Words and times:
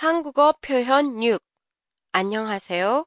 한국어 0.00 0.54
표현 0.62 1.22
6. 1.22 1.44
안녕하세요. 2.12 3.04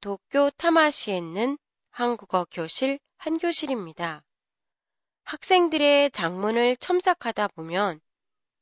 도쿄 0.00 0.50
타마시에 0.56 1.16
있는 1.16 1.56
한국어 1.90 2.44
교실 2.50 2.98
한교실입니다. 3.18 4.24
학생들의 5.22 6.10
장문을 6.10 6.76
첨삭하다 6.78 7.46
보면 7.54 8.00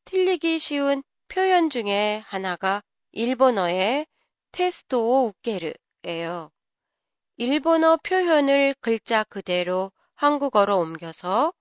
틀리기 0.04 0.58
쉬운 0.58 1.02
표현 1.28 1.70
중에 1.70 2.22
하나가 2.26 2.82
일본어의 3.12 4.06
테스토 4.50 5.28
우케르예요. 5.28 6.50
일본어 7.38 7.96
표현을 7.96 8.74
글자 8.80 9.24
그대로 9.24 9.92
한국어로 10.14 10.78
옮겨서 10.78 11.54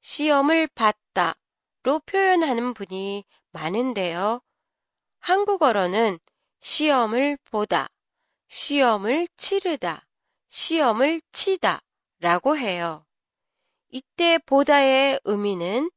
시험을 0.00 0.68
봤다로 0.68 2.00
표현하는 2.06 2.72
분이 2.72 3.26
많은데요. 3.52 4.40
한국어로는 5.20 6.18
시험을 6.60 7.38
보다, 7.44 7.88
시험을 8.48 9.28
치르다, 9.36 10.06
시험을 10.48 11.20
치다 11.32 11.82
라고 12.20 12.56
해요. 12.56 13.04
이때 13.90 14.38
보다의 14.38 15.20
의미는 15.24 15.90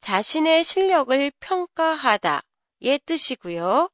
자신의 0.00 0.64
실력을 0.64 1.32
평가하다의 1.40 3.00
뜻이고요. 3.04 3.90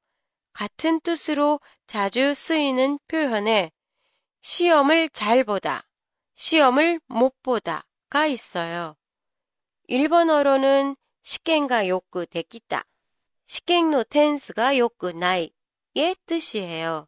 같은 0.53 1.01
뜻으로 1.01 1.61
자주 1.87 2.35
쓰이는 2.35 2.99
표현에 3.09 3.71
시험을 4.43 5.09
잘 5.09 5.45
보다, 5.45 5.89
시험을 6.35 7.01
못 7.07 7.35
보다가 7.43 8.27
있어요. 8.27 8.97
일본어로는 9.87 10.97
시켄가 11.23 11.89
요크 11.89 12.27
데키다, 12.27 12.85
시켄노 13.53 14.05
텐스가 14.05 14.79
요크 14.79 15.09
나이의 15.09 16.17
뜻이에요. 16.25 17.07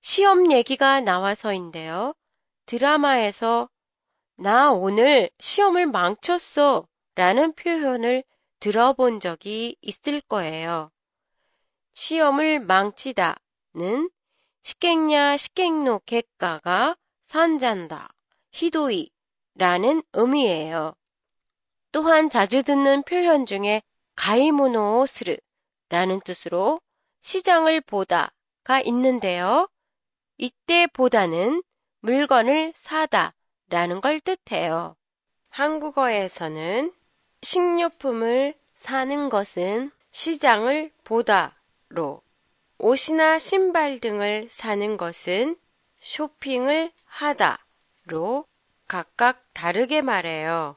시험 0.00 0.50
얘기가 0.50 1.00
나와서인데요. 1.00 2.14
드라마에서 2.66 3.70
나 4.38 4.72
오늘 4.72 5.30
시험을 5.38 5.86
망쳤어 5.86 6.88
라는 7.14 7.52
표현을 7.52 8.24
들어본 8.58 9.20
적이 9.20 9.76
있을 9.82 10.20
거예요. 10.22 10.90
시험을 11.92 12.58
망치다는 12.58 14.10
시객냐 14.62 15.36
시객노 15.36 16.00
객가가 16.06 16.96
산잔다, 17.22 18.12
히도이 18.50 19.12
라는 19.54 20.02
의미예요. 20.12 20.96
또한 21.92 22.30
자주 22.30 22.64
듣는 22.64 23.04
표현 23.04 23.46
중에 23.46 23.82
가이모노 24.16 25.06
스르 25.06 25.36
라는 25.88 26.20
뜻으로 26.20 26.80
시장을 27.20 27.80
보다가 27.82 28.80
있는데요. 28.84 29.68
이때 30.36 30.86
보다는 30.88 31.62
물건을 32.00 32.72
사다 32.74 33.34
라는 33.68 34.00
걸 34.00 34.20
뜻해요. 34.20 34.96
한국어에서는 35.48 36.92
식료품을 37.42 38.54
사는 38.74 39.28
것은 39.28 39.90
시장을 40.10 40.92
보다로 41.04 42.22
옷이나 42.78 43.38
신발 43.38 43.98
등을 43.98 44.48
사는 44.50 44.96
것은 44.96 45.56
쇼핑을 46.00 46.92
하다로 47.04 48.46
각각 48.86 49.44
다르게 49.52 50.02
말해요. 50.02 50.76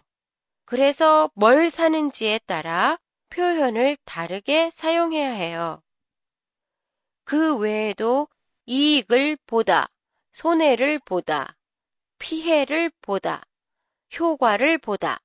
그래서 0.66 1.30
뭘 1.34 1.70
사는지에 1.70 2.40
따라 2.46 2.98
표현을 3.30 3.96
다르게 4.06 4.70
사용해야 4.72 5.32
해요. 5.32 5.82
그 7.24 7.58
외에도 7.58 8.28
이익을 8.66 9.38
보다, 9.46 9.88
손해를 10.32 11.00
보다, 11.00 11.56
피해를 12.18 12.92
보다, 13.02 13.44
효과를 14.18 14.78
보다 14.78 15.20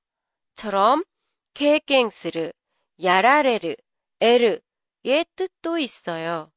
처럼 0.53 1.03
계갱스르, 1.53 2.51
야라레르, 3.03 3.75
에르의 4.19 5.25
뜻도 5.35 5.77
있어요. 5.77 6.51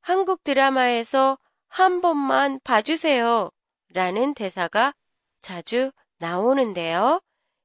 한국 0.00 0.44
드라마에서 0.44 1.38
한 1.68 2.00
번만 2.00 2.60
봐주세요 2.62 3.50
라는 3.88 4.34
대사가 4.34 4.94
자주 5.40 5.90
나오는데요. 6.18 7.20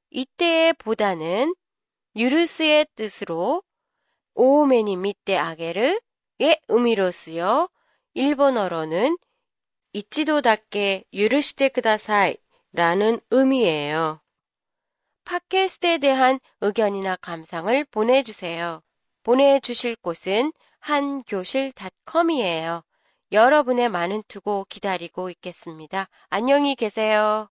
이때의 0.10 0.74
보다는 0.74 1.54
유르스의 2.16 2.88
뜻으로 2.96 3.62
오메니 4.34 4.96
밑대 4.98 5.38
아게르의 5.38 6.00
의미로 6.68 7.12
쓰여 7.12 7.70
일본어로는 8.14 9.18
이치도답게 9.94 11.06
유르시테 11.14 11.70
그다사이 11.70 12.36
라는 12.74 13.22
의미예요. 13.30 14.20
팟캐스트에 15.26 16.00
대한 16.00 16.40
의견이나 16.62 17.18
감상을 17.18 17.84
보내주세요. 17.86 18.82
보내주실 19.24 19.98
곳은 19.98 20.52
한교실닷컴이에요. 20.80 22.82
여러분의 23.32 23.90
많은 23.90 24.24
투고 24.28 24.66
기다리고 24.68 25.30
있겠습니다. 25.30 26.10
안녕히 26.30 26.76
계세요. 26.76 27.51